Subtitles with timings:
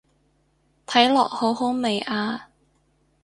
[0.87, 2.49] 睇落好好味啊